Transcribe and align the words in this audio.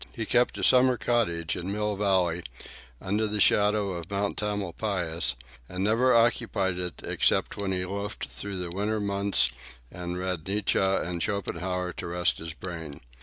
He 0.11 0.25
kept 0.25 0.57
a 0.57 0.63
summer 0.63 0.97
cottage 0.97 1.55
in 1.55 1.71
Mill 1.71 1.95
Valley, 1.95 2.43
under 2.99 3.27
the 3.27 3.39
shadow 3.39 3.91
of 3.93 4.09
Mount 4.09 4.35
Tamalpais, 4.35 5.35
and 5.69 5.83
never 5.83 6.11
occupied 6.15 6.79
it 6.79 7.03
except 7.03 7.55
when 7.55 7.71
he 7.71 7.85
loafed 7.85 8.25
through 8.25 8.55
the 8.57 8.71
winter 8.71 8.99
months 8.99 9.51
and 9.91 10.17
read 10.17 10.47
Nietzsche 10.47 10.79
and 10.79 11.21
Schopenhauer 11.21 11.93
to 11.97 12.07
rest 12.07 12.39
his 12.39 12.53
brain. 12.53 13.01